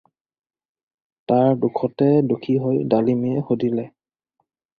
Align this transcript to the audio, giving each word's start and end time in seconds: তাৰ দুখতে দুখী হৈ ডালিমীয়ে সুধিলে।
তাৰ 1.31 1.51
দুখতে 1.65 2.07
দুখী 2.33 2.57
হৈ 2.65 2.81
ডালিমীয়ে 2.95 3.45
সুধিলে। 3.53 3.87